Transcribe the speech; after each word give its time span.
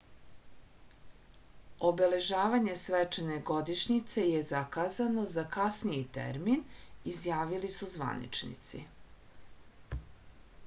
obeležavanje 1.89 2.71
svečane 2.83 3.35
godišnjice 3.49 4.23
je 4.29 4.39
zakazano 4.47 5.25
za 5.33 5.43
kasniji 5.57 6.07
termin 6.17 6.63
izjavili 7.13 7.71
su 7.75 7.91
zvaničnici 7.93 8.81